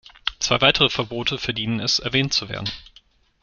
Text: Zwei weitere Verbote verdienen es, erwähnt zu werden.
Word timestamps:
Zwei 0.39 0.59
weitere 0.61 0.89
Verbote 0.89 1.37
verdienen 1.37 1.79
es, 1.79 1.99
erwähnt 1.99 2.33
zu 2.33 2.49
werden. 2.49 2.67